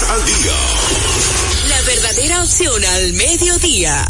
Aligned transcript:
Al 0.00 0.24
Día. 0.24 0.52
La 1.68 1.82
verdadera 1.82 2.42
opción 2.42 2.84
al 2.84 3.12
mediodía. 3.14 4.06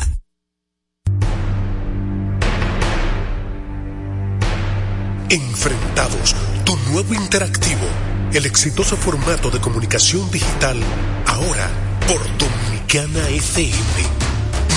Enfrentados, 5.30 6.34
tu 6.66 6.76
nuevo 6.90 7.14
interactivo, 7.14 7.86
el 8.34 8.44
exitoso 8.44 8.98
formato 8.98 9.50
de 9.50 9.60
comunicación 9.60 10.30
digital, 10.30 10.78
ahora 11.24 11.70
por 12.06 12.20
Dominicana 12.36 13.26
FM. 13.30 13.72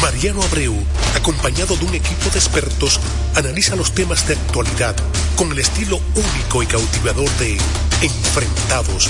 Mariano 0.02 0.42
Abreu, 0.44 0.76
acompañado 1.16 1.76
de 1.76 1.86
un 1.86 1.96
equipo 1.96 2.30
de 2.30 2.40
expertos, 2.40 3.02
analiza 3.36 3.76
los 3.76 3.94
temas 3.94 4.26
de 4.28 4.36
actualidad 4.36 4.96
con 5.36 5.52
el 5.52 5.60
estilo 5.60 6.00
único 6.16 6.64
y 6.64 6.68
cautivador 6.68 7.30
de 7.32 7.58
Enfrentados, 8.02 9.10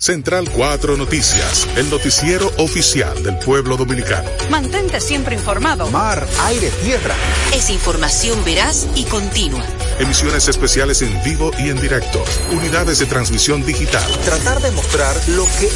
Central 0.00 0.48
4 0.50 0.96
Noticias, 0.96 1.68
el 1.76 1.90
noticiero 1.90 2.50
oficial 2.56 3.22
del 3.22 3.36
pueblo 3.36 3.76
dominicano. 3.76 4.30
Mantente 4.48 4.98
siempre 4.98 5.34
informado. 5.34 5.90
Mar, 5.90 6.26
aire, 6.44 6.70
tierra. 6.82 7.14
Es 7.54 7.68
información 7.68 8.42
veraz 8.42 8.88
y 8.94 9.04
continua. 9.04 9.62
Emisiones 10.00 10.48
especiales 10.48 11.02
en 11.02 11.22
vivo 11.22 11.50
y 11.58 11.68
en 11.68 11.78
directo. 11.78 12.24
Unidades 12.52 13.00
de 13.00 13.06
transmisión 13.06 13.62
digital. 13.66 14.10
Tratar 14.24 14.62
de 14.62 14.70
mostrar 14.70 15.14
lo 15.28 15.44
que 15.44 15.68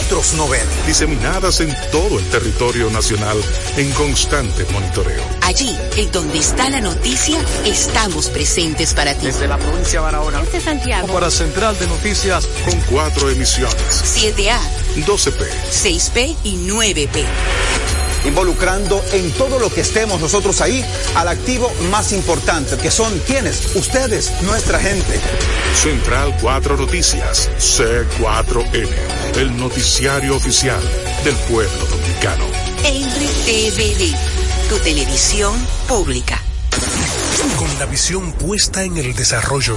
otros 0.00 0.34
no 0.34 0.48
ven. 0.48 0.66
Diseminadas 0.84 1.60
en 1.60 1.72
todo 1.92 2.18
el 2.18 2.24
territorio 2.28 2.90
nacional 2.90 3.40
en 3.76 3.88
constante 3.92 4.66
monitoreo. 4.72 5.22
Allí, 5.42 5.78
en 5.96 6.10
donde 6.10 6.38
está 6.38 6.68
la 6.70 6.80
noticia, 6.80 7.38
estamos 7.64 8.30
presentes 8.30 8.94
para 8.94 9.14
ti. 9.14 9.26
Desde 9.26 9.46
la 9.46 9.58
provincia 9.58 10.00
de 10.00 10.04
Barahona. 10.06 10.42
Desde 10.42 10.60
Santiago. 10.60 11.06
Para 11.06 11.30
Central 11.30 11.78
de 11.78 11.86
Noticias. 11.86 12.48
Con 12.64 12.80
cuatro 12.90 13.30
emisiones. 13.30 13.76
7A, 14.02 14.58
12P, 15.06 15.46
6P 15.70 16.36
y 16.42 16.56
9P. 16.66 17.77
Involucrando 18.24 19.02
en 19.12 19.30
todo 19.32 19.58
lo 19.58 19.70
que 19.70 19.82
estemos 19.82 20.20
nosotros 20.20 20.60
ahí 20.60 20.84
al 21.14 21.28
activo 21.28 21.72
más 21.90 22.12
importante, 22.12 22.76
que 22.76 22.90
son 22.90 23.18
quienes, 23.20 23.76
ustedes, 23.76 24.32
nuestra 24.42 24.78
gente. 24.78 25.20
Central 25.74 26.36
4 26.40 26.76
Noticias, 26.76 27.50
C4N, 27.58 28.88
el 29.36 29.56
noticiario 29.56 30.36
oficial 30.36 30.80
del 31.24 31.34
pueblo 31.36 31.86
dominicano. 31.86 32.44
RTVD, 32.82 34.14
tu 34.68 34.78
televisión 34.78 35.54
pública. 35.86 36.42
Con 37.56 37.78
la 37.78 37.86
visión 37.86 38.32
puesta 38.32 38.82
en 38.84 38.96
el 38.96 39.14
desarrollo, 39.14 39.76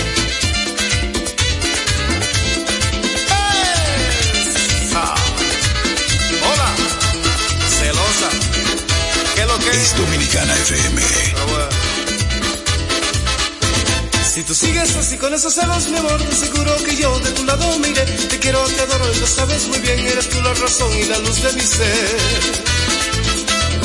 Tú 14.51 14.55
sigues 14.55 14.93
así 14.97 15.17
con 15.17 15.33
esos 15.33 15.53
celos, 15.53 15.87
mi 15.87 15.97
amor, 15.97 16.21
te 16.21 16.35
seguro 16.35 16.75
que 16.83 16.93
yo 16.97 17.17
de 17.19 17.31
tu 17.31 17.45
lado 17.45 17.79
me. 17.79 17.87
Te 17.91 18.37
quiero, 18.39 18.61
te 18.65 18.81
adoro 18.81 19.05
y 19.13 19.19
lo 19.19 19.25
sabes 19.25 19.65
muy 19.69 19.79
bien. 19.79 19.99
Eres 19.99 20.27
tú 20.27 20.41
la 20.41 20.53
razón 20.53 20.91
y 20.93 21.05
la 21.05 21.19
luz 21.19 21.41
de 21.41 21.53
mi 21.53 21.61
ser. 21.61 22.19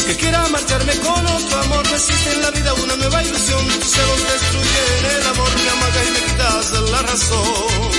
Que 0.09 0.17
quiera 0.17 0.49
marcharme 0.49 0.93
con 1.07 1.25
otro 1.25 1.61
amor, 1.61 1.89
no 1.89 1.95
existe 1.95 2.33
en 2.33 2.43
la 2.43 2.51
vida 2.51 2.75
una 2.75 2.97
nueva 2.97 3.23
ilusión. 3.23 3.65
Tus 3.79 3.91
celos 3.93 4.21
destruyen 4.33 5.03
el 5.21 5.27
amor, 5.29 5.51
me 5.65 5.71
amaga 5.71 6.01
y 6.05 6.11
me 6.11 6.21
quitas 6.27 6.91
la 6.91 7.03
razón. 7.03 7.91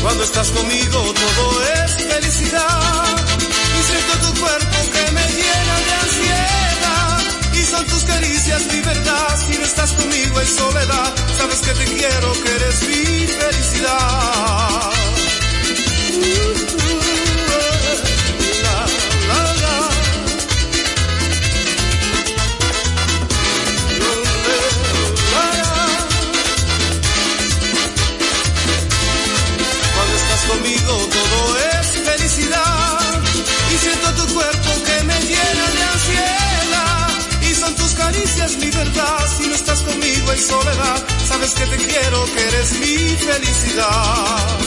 Cuando 0.00 0.22
estás 0.22 0.50
conmigo 0.52 1.14
todo 1.22 1.62
es 1.74 1.92
felicidad. 2.04 3.03
Tus 7.88 8.04
caricias 8.04 8.66
mi 8.72 8.80
verdad. 8.80 9.38
Si 9.46 9.58
no 9.58 9.64
estás 9.64 9.92
conmigo 9.92 10.40
en 10.40 10.46
soledad, 10.46 11.14
sabes 11.36 11.60
que 11.60 11.72
te 11.72 11.84
quiero, 11.84 12.32
que 12.42 12.54
eres 12.56 12.82
mi 12.88 13.26
felicidad. 13.26 14.90
Conmigo 39.84 40.32
en 40.32 40.38
soledad, 40.38 41.06
sabes 41.26 41.54
que 41.54 41.66
te 41.66 41.76
quiero, 41.76 42.24
que 42.34 42.48
eres 42.48 42.72
mi 42.80 43.16
felicidad. 43.16 44.64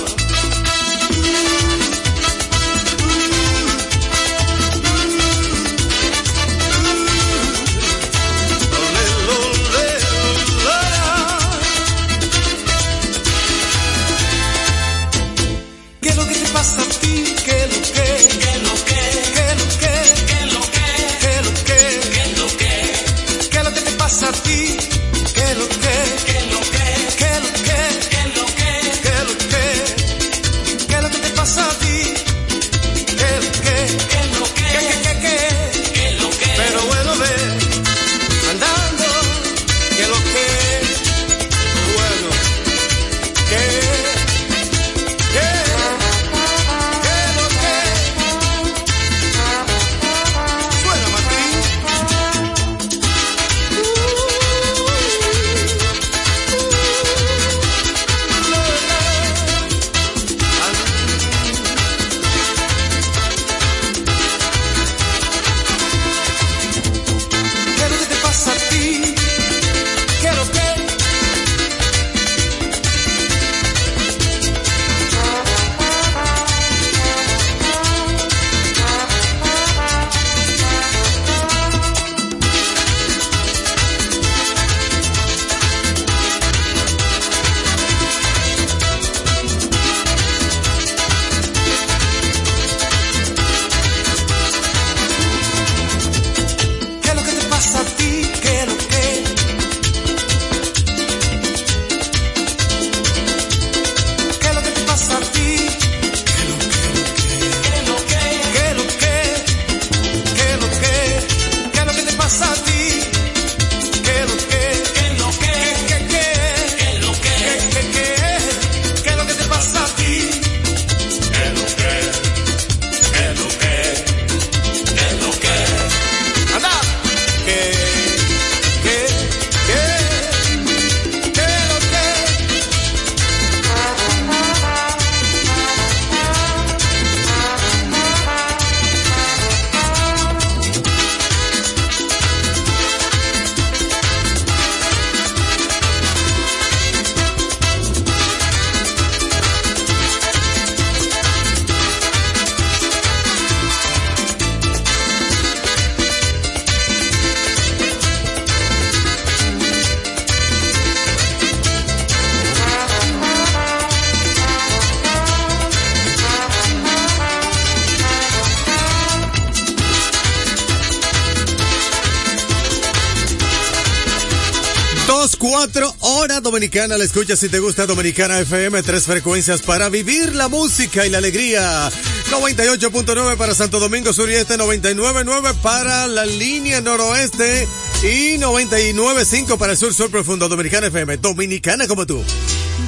Dominicana. 176.68 176.98
La 176.98 177.06
escucha 177.06 177.36
si 177.36 177.48
te 177.50 177.60
gusta 177.60 177.86
Dominicana 177.86 178.40
FM. 178.40 178.84
Tres 178.84 179.06
frecuencias 179.06 179.62
para 179.62 179.90
vivir 179.90 180.36
la 180.36 180.50
música 180.50 181.06
y 181.06 181.10
la 181.10 181.20
alegría. 181.20 181.90
98.9 182.30 183.38
para 183.38 183.54
Santo 183.54 183.80
Domingo 183.80 184.12
Sur 184.12 184.30
y 184.30 184.36
Este, 184.36 184.58
99.9 184.58 185.54
para 185.62 186.08
la 186.08 186.26
línea 186.26 186.82
noroeste 186.82 187.68
y 188.04 188.38
99.5 188.38 189.58
para 189.58 189.74
el 189.74 189.78
sur 189.78 189.94
sur 189.94 190.12
profundo. 190.12 190.50
Dominicana 190.50 190.88
FM. 190.88 191.18
Dominicana 191.18 191.88
como 191.88 192.06
tú. 192.06 192.22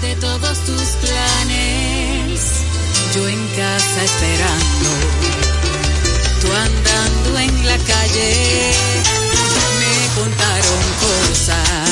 De 0.01 0.15
todos 0.15 0.57
tus 0.65 0.87
planes, 1.01 2.41
yo 3.15 3.27
en 3.27 3.47
casa 3.55 4.03
esperando. 4.03 4.89
Tú 6.41 6.47
andando 6.53 7.39
en 7.39 7.65
la 7.65 7.77
calle, 7.77 8.71
me 9.79 10.21
contaron 10.21 10.79
cosas 10.99 11.88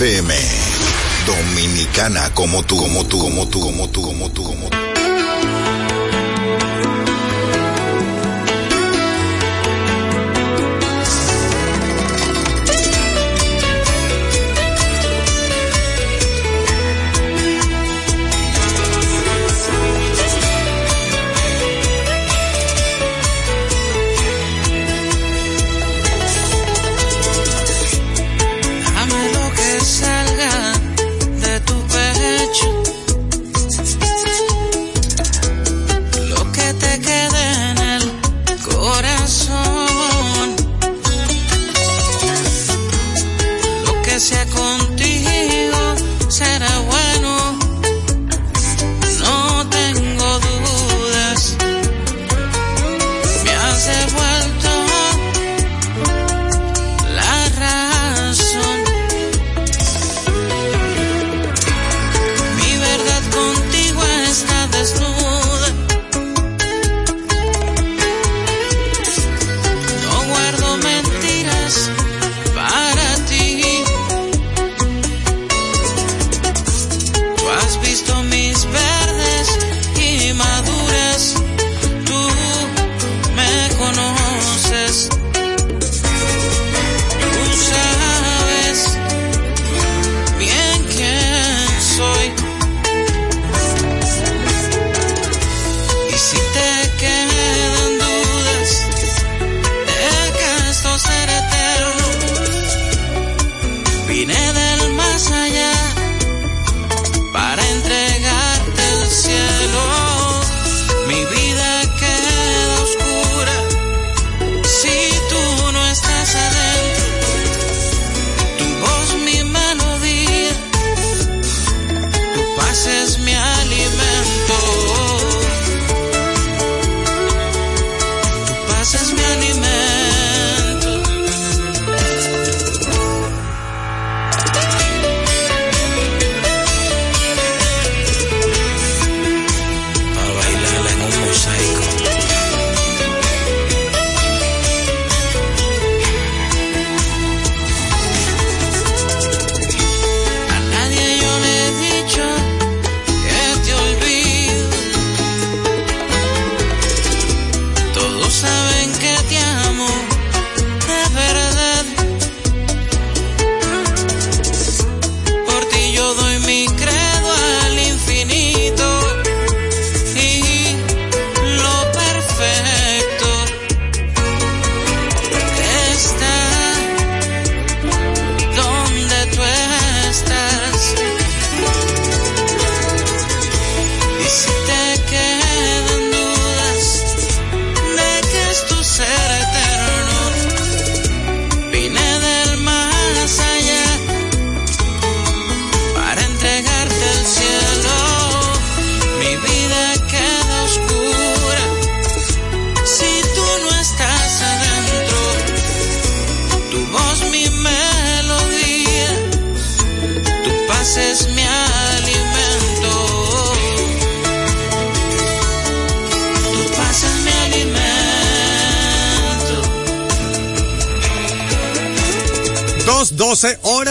FM. 0.00 0.32
Dominicana 1.26 2.30
como 2.32 2.62
tú, 2.62 2.74
como 2.78 3.04
tú, 3.04 3.18
como 3.18 3.46
tú, 3.46 3.60
como 3.60 3.86
tú, 3.90 4.00
como 4.02 4.30
tú, 4.30 4.44
como. 4.44 4.59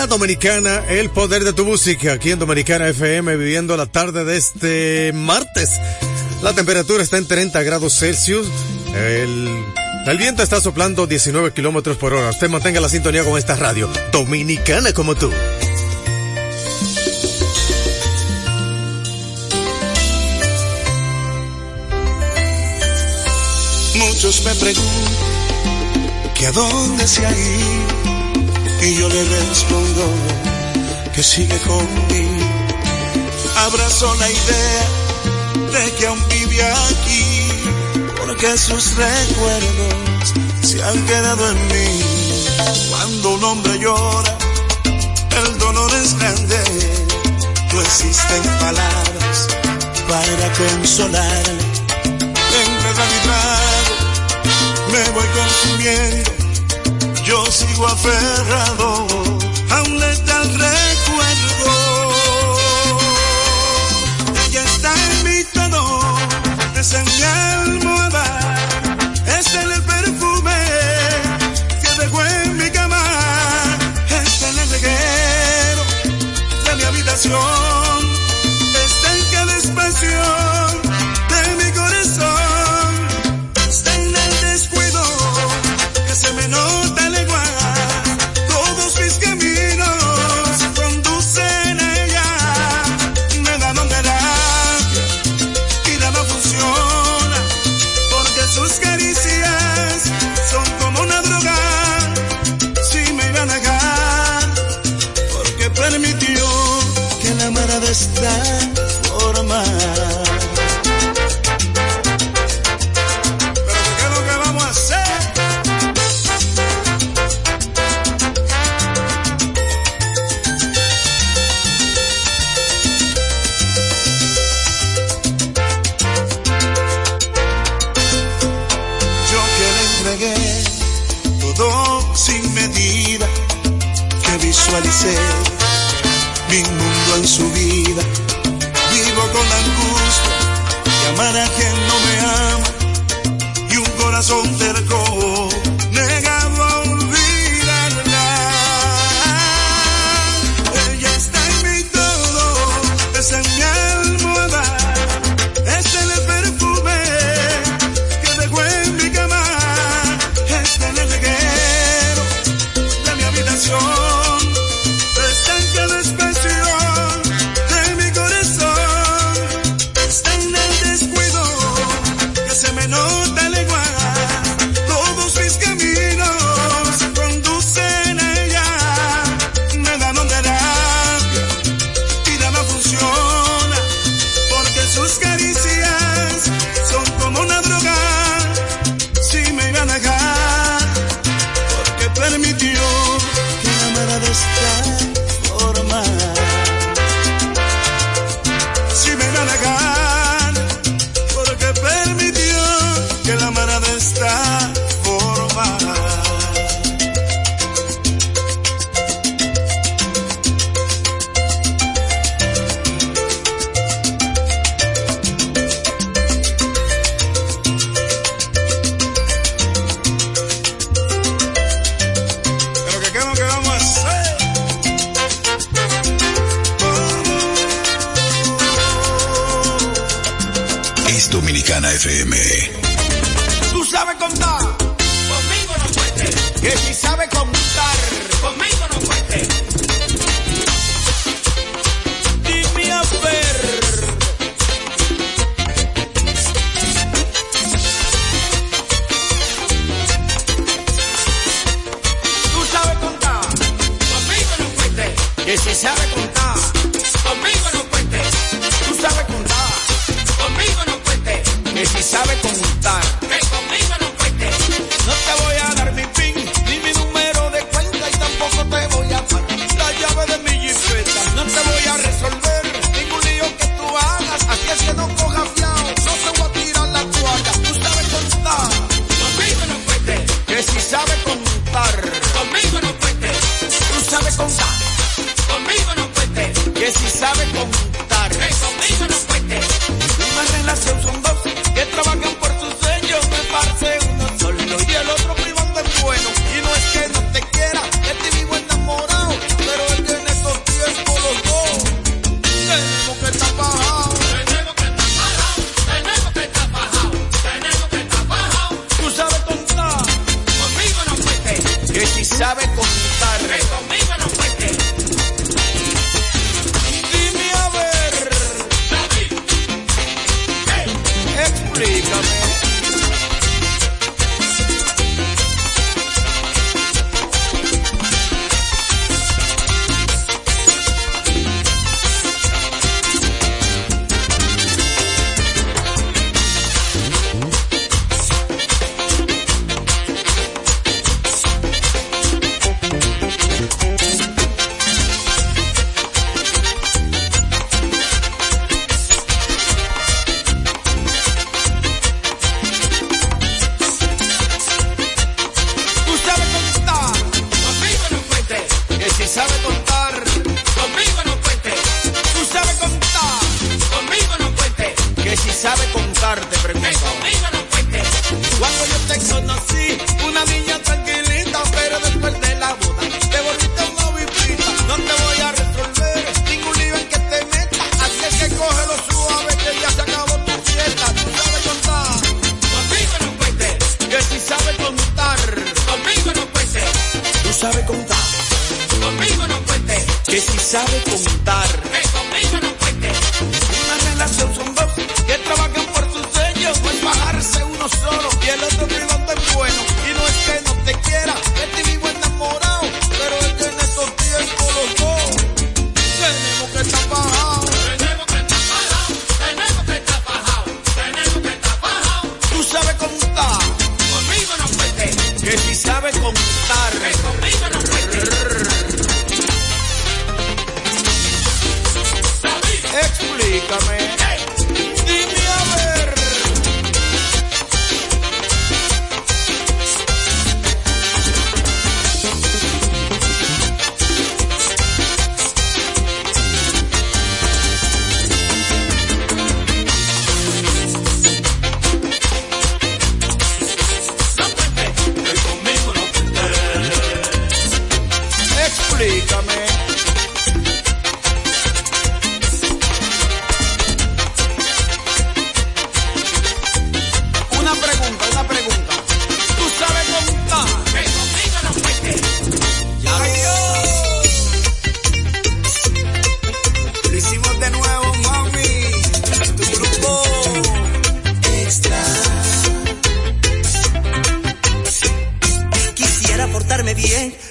Dominicana, 0.10 0.84
el 0.89 1.10
poder 1.12 1.44
de 1.44 1.54
tu 1.54 1.63
música, 1.63 2.13
aquí 2.13 2.32
en 2.32 2.39
Dominicana 2.39 2.89
FM, 2.89 3.38
viviendo 3.38 3.78
la 3.78 3.86
tarde 3.86 4.25
de 4.25 4.38
este 4.38 5.12
martes. 5.13 5.70
La 6.42 6.54
temperatura 6.54 7.04
está 7.04 7.18
en 7.18 7.28
30 7.28 7.62
grados 7.63 7.98
Celsius, 7.98 8.48
el, 8.96 10.18
viento 10.18 10.42
está 10.42 10.60
soplando 10.60 11.06
19 11.06 11.54
kilómetros 11.54 11.98
por 11.98 12.13
hora. 12.13 12.32
Usted 12.32 12.50
mantenga 12.50 12.82
la 12.82 12.89
sintonía 12.89 13.24
con 13.24 13.38
esta 13.38 13.56
radio, 13.56 13.89
dominicana 14.12 14.92
como 14.94 15.16
tú. 15.16 15.32
Muchos 23.96 24.44
me 24.44 24.56
preguntan 24.56 26.34
que 26.36 26.48
a 26.48 26.51
dónde 26.51 27.08
se 27.08 27.25
ha 27.25 27.32
ido 27.32 27.99
y 28.81 28.95
yo 28.95 29.09
le 29.09 29.24
respondo 29.24 30.05
que 31.13 31.24
sigue 31.24 31.57
conmigo. 31.59 32.45
Abrazo 33.57 34.15
la 34.15 34.29
idea 34.29 34.88
de 35.74 35.91
que 35.95 36.07
aún 36.07 36.24
vive 36.29 36.63
aquí, 36.63 37.50
porque 38.17 38.57
sus 38.57 38.95
recuerdos 38.95 40.33
se 40.62 40.81
han 40.83 41.05
quedado 41.05 41.51
en 41.51 41.67
mí. 41.67 42.03
Cuando 42.89 43.29
un 43.31 43.43
hombre 43.43 43.79
llora, 43.79 44.38
el 45.43 45.57
dolor 45.59 45.91
es 46.01 46.17
grande, 46.17 46.63
no 47.74 47.81
existen 47.81 48.43
palabras 48.59 49.48
para 50.07 50.53
consolarle. 50.53 51.63
En 52.62 52.71
vez 52.83 52.95
de 53.00 53.05
mi 53.12 53.19
me 54.91 55.09
voy 55.12 55.27
consumiendo 55.38 56.49
yo 57.29 57.45
sigo 57.51 57.86
aferrado 57.86 59.05
a 59.69 59.81
un 59.83 60.00
letal 60.00 60.50
recuerdo. 60.50 61.71
Ella 64.48 64.63
está 64.63 64.91
en 64.95 65.24
mi 65.25 65.43
todo, 65.53 66.01
es 66.75 66.93
en 66.93 67.05
mi 67.05 67.21
almohada, 67.21 68.25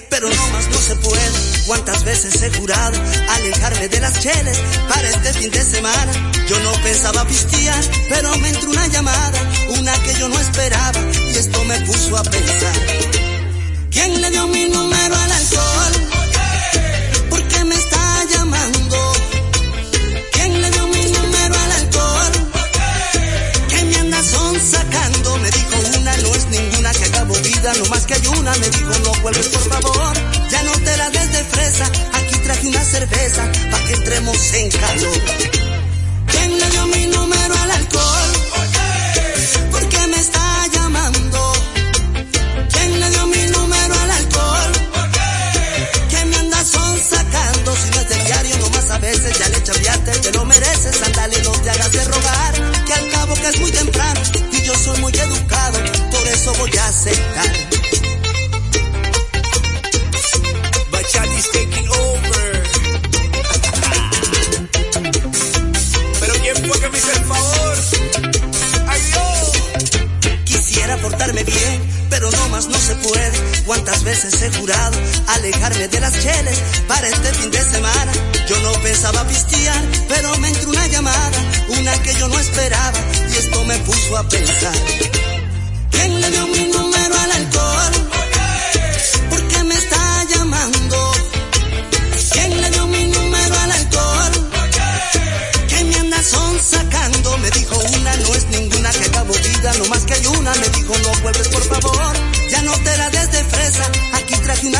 pero 0.09 0.29
no 0.29 0.47
más 0.49 0.67
no 0.69 0.77
se 0.79 0.95
puede. 0.95 1.31
Cuántas 1.67 2.03
veces 2.03 2.41
he 2.41 2.49
jurado 2.57 2.99
alejarme 3.29 3.87
de 3.87 3.99
las 3.99 4.19
cheles 4.19 4.57
para 4.87 5.09
este 5.09 5.33
fin 5.33 5.51
de 5.51 5.63
semana. 5.63 6.11
Yo 6.47 6.59
no 6.59 6.71
pensaba 6.83 7.25
pistear, 7.25 7.83
pero 8.09 8.35
me 8.37 8.49
entró 8.49 8.69
una 8.71 8.87
llamada, 8.87 9.51
una 9.77 9.93
que 10.03 10.13
yo 10.15 10.29
no 10.29 10.39
esperaba, 10.39 10.99
y 11.31 11.37
esto 11.37 11.63
me 11.65 11.79
puso 11.81 12.17
a 12.17 12.23
pensar. 12.23 12.75
¿Quién 13.91 14.21
le 14.21 14.29
dio 14.31 14.47
mi 14.47 14.65
número 14.65 15.15
al 15.15 15.31
alcohol? 15.31 16.08
No 27.61 27.85
más 27.89 28.05
que 28.05 28.13
hay 28.13 28.27
una. 28.27 28.51
Me 28.53 28.69
dijo 28.69 28.91
no 29.03 29.11
vuelves 29.21 29.47
por 29.49 29.61
favor, 29.69 30.13
ya 30.49 30.63
no 30.63 30.71
te 30.71 30.97
la 30.97 31.09
des 31.09 31.31
de 31.31 31.43
fresa. 31.43 31.85
Aquí 32.13 32.35
traje 32.43 32.67
una 32.67 32.83
cerveza 32.83 33.51
pa' 33.71 33.83
que 33.83 33.93
entremos 33.93 34.53
en 34.53 34.71
calor. 34.71 35.21
¿Quién 36.27 36.59
le 36.59 36.69
dio 36.69 36.87
mi 36.87 37.05
número 37.07 37.53
al 37.55 37.71
alcohol? 37.71 38.31
¿Por 39.71 39.89
qué 39.89 40.07
me 40.07 40.19
está 40.19 40.67
llamando? 40.73 41.53
¿Quién 42.71 42.99
le 42.99 43.09
dio 43.09 43.27
mi 43.27 43.43
número 43.51 43.93
al 43.99 44.11
alcohol? 44.11 44.71
que 46.09 46.25
me 46.25 46.35
anda 46.37 46.65
son. 46.65 46.89
Si 47.69 47.89
no 47.91 47.99
es 48.01 48.09
del 48.09 48.25
diario, 48.25 48.57
nomás 48.57 48.89
a 48.89 48.97
veces 48.97 49.37
ya 49.37 49.47
le 49.49 49.63
chambeaste, 49.63 50.11
te 50.19 50.31
lo 50.31 50.43
mereces. 50.45 51.01
Andale, 51.03 51.41
no 51.43 51.51
te 51.51 51.69
hagas 51.69 51.91
de 51.91 52.03
rogar, 52.05 52.53
que 52.85 52.93
al 52.93 53.09
cabo 53.09 53.33
que 53.35 53.47
es 53.47 53.59
muy 53.59 53.71
temprano 53.71 54.21
y 54.51 54.61
yo 54.63 54.75
soy 54.75 54.99
muy 54.99 55.13
educado, 55.13 55.79
por 56.19 56.27
eso 56.27 56.53
voy 56.55 56.71
a 56.77 56.87
aceptar. 56.87 57.51
Bachati's 60.91 61.51
taking 61.51 61.87
over. 61.89 62.63
Pero 66.19 66.33
¿quién 66.41 66.55
fue 66.67 66.79
que 66.79 66.89
me 66.89 66.97
hizo 66.97 67.11
el 67.11 67.23
favor? 67.25 67.77
¡Ay, 68.87 69.01
Dios! 69.01 70.43
Quisiera 70.43 70.97
portarme 70.97 71.43
bien, 71.43 72.07
pero 72.09 72.29
no 72.31 72.49
más 72.49 72.67
no 72.67 72.77
se 72.77 72.95
puede. 72.95 73.63
Cuántas 73.65 74.03
veces 74.03 74.41
he 74.41 74.51
jurado 74.57 74.97
alejarme 75.27 75.87
de 75.87 75.99
las 75.99 76.13
cheles 76.13 76.59
para 76.87 77.07
este 77.07 77.33
fin 77.33 77.51
de 77.51 77.63
semana. 77.63 78.11
Yo 78.47 78.59
no 78.59 78.73
pensaba 78.81 79.25
pistear, 79.25 79.81
pero 80.09 80.35
me 80.37 80.49
entró 80.49 80.69
una 80.69 80.87
llamada, 80.87 81.39
una 81.69 82.03
que 82.03 82.13
yo 82.15 82.27
no 82.27 82.39
esperaba, 82.39 82.99
y 83.29 83.37
esto 83.37 83.63
me 83.65 83.77
puso 83.79 84.17
a 84.17 84.27
pensar. 84.27 85.28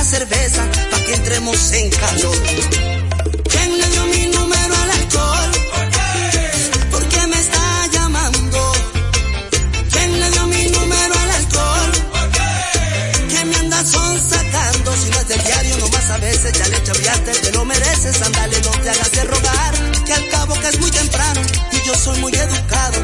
Cerveza 0.09 0.67
pa' 0.89 1.03
que 1.05 1.13
entremos 1.13 1.71
en 1.71 1.89
calor. 1.91 2.98
Chambeaste, 16.91 17.31
te 17.31 17.51
lo 17.51 17.65
mereces. 17.65 18.21
Andale, 18.21 18.59
no 18.61 18.71
te 18.71 18.89
hagas 18.89 19.11
de 19.11 19.23
rogar, 19.23 20.03
que 20.05 20.13
al 20.13 20.29
cabo 20.29 20.53
que 20.59 20.67
es 20.69 20.79
muy 20.79 20.91
temprano 20.91 21.41
y 21.71 21.87
yo 21.87 21.95
soy 21.95 22.19
muy 22.19 22.33
educado, 22.33 22.99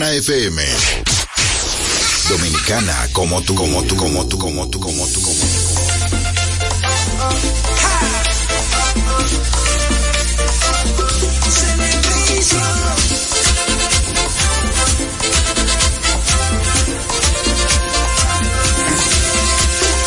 Dominicana 0.00 0.16
FM. 0.16 0.62
Dominicana 2.30 3.08
como 3.12 3.42
tú, 3.42 3.54
como 3.54 3.82
tú, 3.82 3.96
como 3.96 4.26
tú, 4.26 4.38
como 4.38 4.66
tú, 4.70 4.80
como 4.80 5.06
tú, 5.06 5.20
como 5.20 5.34
tú. 5.34 5.46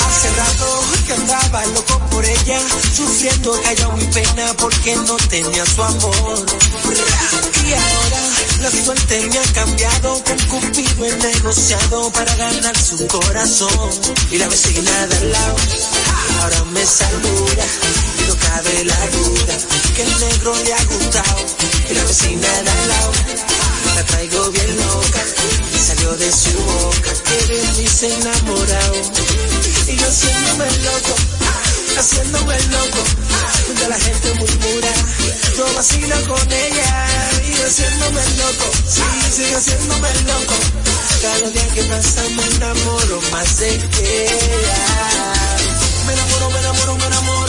Hace 0.07 0.29
rato 0.31 0.81
que 1.05 1.13
andaba 1.13 1.65
loco 1.67 1.99
por 2.09 2.25
ella, 2.25 2.59
sufriendo 2.95 3.51
callado 3.61 3.91
mi 3.97 4.05
pena 4.05 4.53
porque 4.57 4.95
no 4.95 5.15
tenía 5.29 5.63
su 5.67 5.83
amor. 5.83 6.45
Y 7.63 7.73
ahora 7.73 8.22
la 8.63 8.71
suerte 8.71 9.29
me 9.29 9.39
ha 9.39 9.53
cambiado, 9.53 10.23
con 10.23 10.37
Cupido 10.47 11.05
he 11.05 11.17
negociado 11.17 12.09
para 12.13 12.33
ganar 12.37 12.77
su 12.77 13.05
corazón. 13.07 13.89
Y 14.31 14.37
la 14.37 14.47
vecina 14.47 15.07
de 15.07 15.17
al 15.17 15.31
lado, 15.33 15.55
ahora 16.41 16.63
me 16.71 16.85
saluda, 16.85 17.65
y 18.19 18.27
no 18.27 18.35
cabe 18.37 18.85
la 18.85 19.07
duda, 19.07 19.57
que 19.95 20.01
el 20.03 20.19
negro 20.19 20.55
le 20.63 20.73
ha 20.73 20.83
gustado. 20.85 21.45
Y 21.89 21.93
la 21.93 22.03
vecina 22.05 22.47
de 22.47 22.69
al 22.69 22.87
lado, 22.87 23.11
la 23.95 24.03
traigo 24.05 24.51
bien 24.51 24.77
loca, 24.77 25.21
y 25.75 25.77
salió 25.77 26.15
de 26.15 26.31
su 26.31 26.53
boca, 26.53 27.11
que 27.25 27.53
de 27.53 27.67
mí 27.77 27.87
se 27.87 28.15
enamorado. 28.15 28.95
Y 29.87 29.95
yo 29.97 30.09
siempre 30.09 30.71
loco, 30.83 31.42
haciéndome 31.97 32.57
loco. 32.59 33.03
Mientras 33.65 33.89
la 33.89 33.99
gente 33.99 34.33
murmura, 34.35 34.93
yo 35.57 35.73
vacilo 35.75 36.15
con 36.27 36.51
ella 36.51 37.07
y 37.47 37.53
haciéndome 37.61 38.21
loco. 38.37 38.71
Sí, 38.87 39.01
sigue 39.31 39.55
haciéndome 39.55 40.09
loco. 40.27 40.55
Cada 41.21 41.49
día 41.49 41.67
que 41.73 41.83
pasa 41.83 42.21
me 42.35 42.45
enamoro 42.55 43.21
más 43.31 43.57
de 43.59 43.69
ella. 43.69 43.83
Me 46.05 46.13
enamoro, 46.13 46.49
me 46.49 46.59
enamoro, 46.59 46.95
me 46.97 47.05
enamoro. 47.05 47.42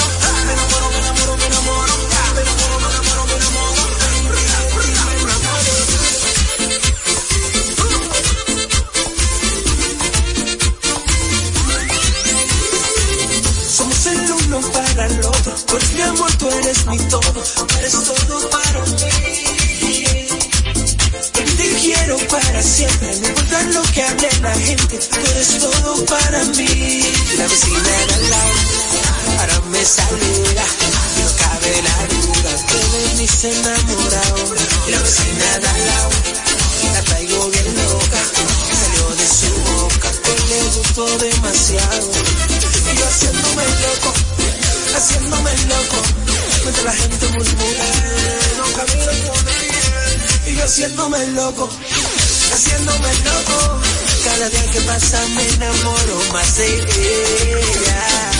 Otro, 15.74 15.88
pues 15.88 15.94
mi 15.94 16.02
amor 16.02 16.32
tú 16.36 16.48
eres 16.48 16.86
mi 16.86 16.98
todo, 17.08 17.20
tú 17.20 17.66
eres 17.78 17.92
todo 17.92 18.50
para 18.50 18.80
mí. 18.80 20.26
Te 21.56 21.74
quiero 21.80 22.16
para 22.28 22.62
siempre, 22.62 23.16
no 23.20 23.28
importa 23.28 23.62
lo 23.64 23.82
que 23.82 24.02
hable 24.02 24.28
la 24.42 24.54
gente, 24.54 24.98
tú 24.98 25.20
eres 25.30 25.58
todo 25.58 26.04
para 26.06 26.44
mí. 26.44 27.02
La 27.36 27.46
vecina 27.46 27.80
de 27.80 28.14
al 28.14 28.30
lado, 28.30 28.54
ahora 29.38 29.60
me 29.70 29.84
saluda, 29.84 30.64
no 31.18 31.36
cabe 31.38 31.82
la 31.82 31.96
duda 32.14 32.52
que 32.66 32.76
de 32.76 33.14
mí 33.18 33.28
se 33.28 33.50
enamorado. 33.50 34.54
La 34.88 34.98
vecina 35.00 35.58
de 35.58 35.68
al 35.68 35.86
lado, 35.86 36.10
la 36.92 37.02
traigo 37.02 37.48
bien 37.50 37.74
loca, 37.74 38.20
salió 38.72 39.06
de 39.16 39.26
su 39.26 39.50
boca, 39.72 40.10
que 40.22 40.34
le 40.48 40.60
gustó 40.76 41.18
demasiado. 41.18 42.13
Mientras 47.34 47.54
la 47.54 47.74
gente 47.74 47.74
murmura, 47.74 47.84
no 48.56 48.64
camino 48.72 49.10
ella. 49.12 50.50
Y 50.50 50.56
yo 50.56 50.64
haciéndome 50.64 51.26
loco, 51.28 51.68
haciéndome 52.52 53.14
loco, 53.24 53.80
cada 54.24 54.48
día 54.48 54.70
que 54.70 54.80
pasa 54.82 55.26
me 55.34 55.48
enamoro 55.48 56.32
más 56.32 56.56
de 56.56 56.66
ella. 56.66 58.33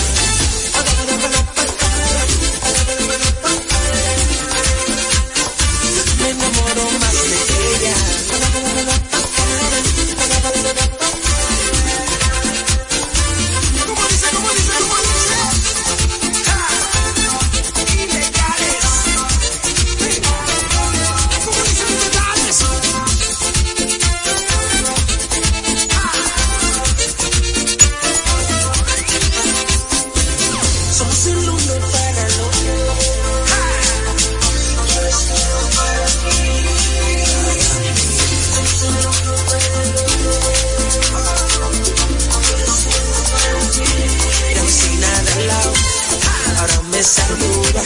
Saluda 47.05 47.83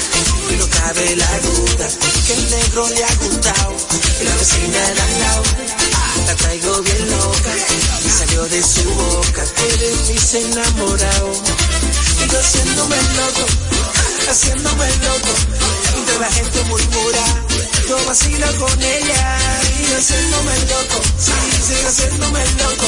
y 0.50 0.54
no 0.54 0.70
cabe 0.70 1.16
la 1.16 1.38
duda 1.40 1.88
que 2.26 2.32
el 2.34 2.50
negro 2.50 2.88
le 2.88 3.04
ha 3.04 3.14
gustado. 3.16 3.76
Y 4.20 4.24
la 4.24 4.34
vecina 4.36 4.78
de 4.78 5.00
al 5.00 5.20
lado, 5.20 5.42
la 6.26 6.36
traigo 6.36 6.82
bien 6.82 7.10
loca 7.10 7.52
y 8.04 8.08
salió 8.08 8.48
de 8.48 8.62
su 8.62 8.84
boca 8.84 9.44
que 9.56 9.76
de 9.76 10.18
se 10.18 10.40
enamorado. 10.40 11.32
Y 11.32 12.30
yo 12.30 12.38
haciéndome 12.38 12.96
loco, 12.96 13.44
haciéndome 14.30 14.88
loco, 14.96 15.32
entre 15.96 16.18
la 16.18 16.30
gente 16.30 16.64
murmura, 16.64 17.24
yo 17.88 17.96
vacilo 18.06 18.46
con 18.58 18.82
ella 18.82 19.38
y 19.80 19.94
haciéndome 19.94 20.58
loco, 20.70 21.02
sí, 21.18 21.32
sigo 21.66 21.88
haciéndome 21.88 22.44
loco. 22.62 22.86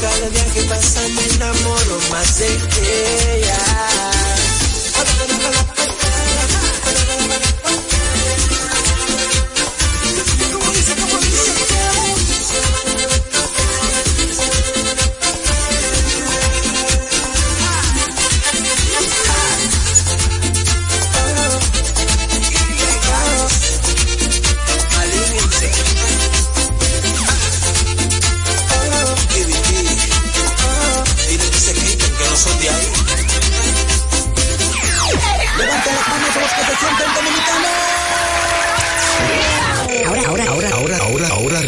Cada 0.00 0.28
día 0.28 0.44
que 0.52 0.62
pasa 0.62 1.00
me 1.08 1.24
enamoro 1.34 1.98
más 2.10 2.38
de 2.38 3.38
ella 3.38 4.15
i'll 4.98 5.65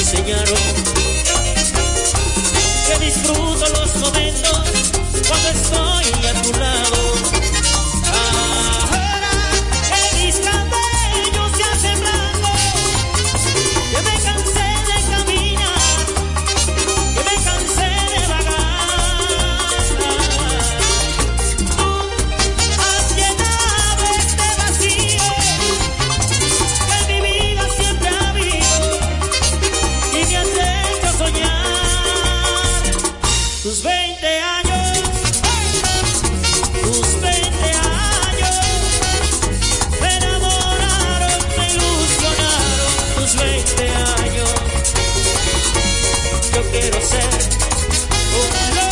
Enseñaron. 0.00 0.56
Que 2.86 3.04
disfruto 3.04 3.66
los 3.80 3.96
momentos 3.96 4.60
cuando 5.28 5.48
estoy 5.50 6.26
a 6.26 6.42
tu 6.42 6.52
lado. 6.58 6.99
Tus 33.70 33.84
20 33.84 34.26
años, 34.26 34.98
tus 36.82 37.20
20 37.20 37.72
años, 37.72 38.60
me 40.00 40.16
enamoraron, 40.16 41.38
me 41.56 41.66
ilusionaron 41.74 42.92
tus 43.14 43.36
20 43.36 43.88
años. 43.90 44.54
Yo 46.52 46.62
quiero 46.72 47.00
ser 47.00 47.30
un 48.40 48.89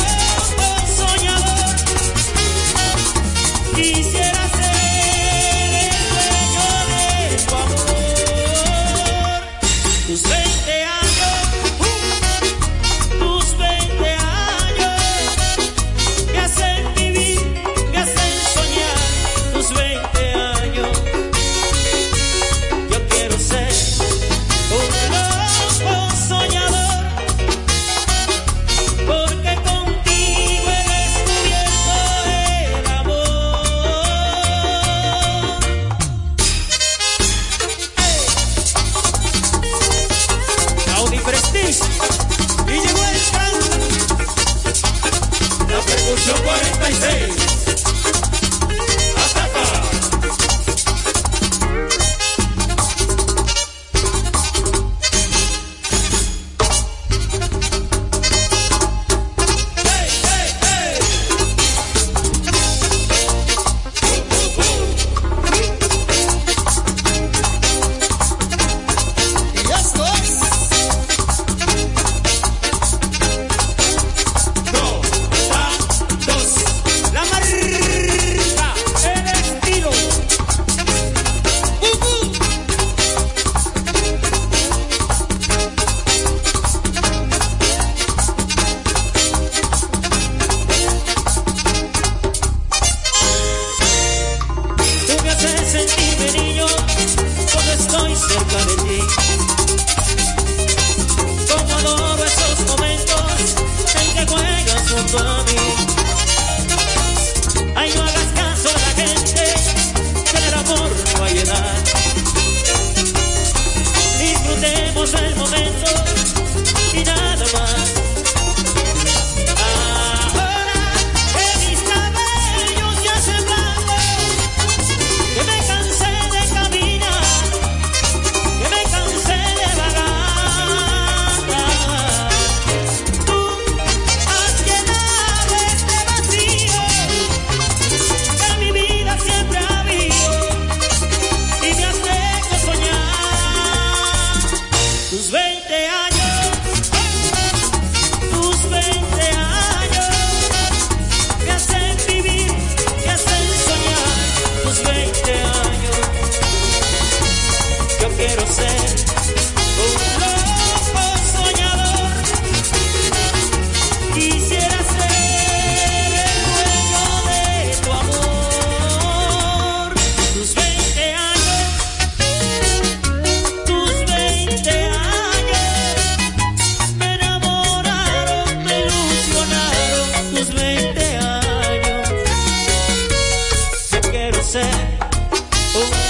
Oh. 185.80 186.07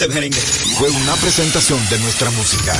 Este 0.00 0.30
Fue 0.78 0.88
una 0.88 1.14
presentación 1.16 1.78
de 1.90 1.98
nuestra 1.98 2.30
música. 2.30 2.72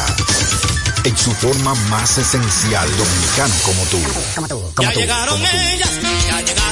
En 1.05 1.15
su 1.19 1.31
forma 1.33 1.75
más 1.91 2.17
esencial, 2.17 2.89
dominicano 2.97 3.55
como 3.63 3.85
tú. 3.85 3.99
Ya 4.81 4.91
llegaron 4.95 5.39
ellas, 5.39 5.91
ya 6.27 6.41
llegaron. 6.41 6.70